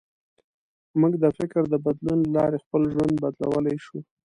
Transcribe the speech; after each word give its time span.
موږ 0.99 1.13
د 1.23 1.25
فکر 1.37 1.61
د 1.69 1.75
بدلون 1.85 2.19
له 2.25 2.31
لارې 2.37 2.57
خپل 2.65 2.81
ژوند 2.93 3.13
بدلولی 3.23 3.77
شو. 3.85 3.97